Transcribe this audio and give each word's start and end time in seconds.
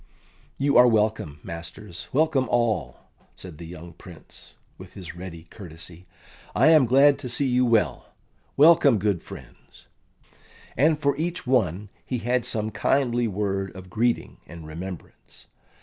"You 0.57 0.77
are 0.77 0.87
welcome, 0.87 1.39
masters 1.43 2.09
welcome 2.11 2.49
all," 2.49 3.01
said 3.35 3.59
the 3.59 3.67
young 3.67 3.93
Prince, 3.93 4.55
with 4.79 4.95
his 4.95 5.15
ready 5.15 5.43
courtesy. 5.51 6.07
"I 6.55 6.69
am 6.69 6.87
glad 6.87 7.19
to 7.19 7.29
see 7.29 7.45
you 7.47 7.67
well. 7.67 8.07
Welcome, 8.57 8.97
good 8.97 9.21
friends." 9.21 9.85
And 10.75 10.99
for 10.99 11.15
each 11.17 11.45
one 11.45 11.89
he 12.03 12.17
had 12.17 12.47
some 12.47 12.71
kindly 12.71 13.27
word 13.27 13.75
of 13.75 13.91
greeting 13.91 14.37
and 14.47 14.65
remembrance. 14.65 15.45